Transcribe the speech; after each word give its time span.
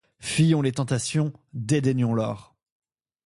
Fuyons 0.17 0.63
les 0.63 0.71
tentations, 0.71 1.31
dédaignons 1.53 2.15
l’or. 2.15 2.55